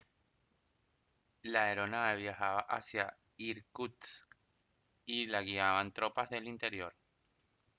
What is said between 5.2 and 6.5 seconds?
la guiaban tropas del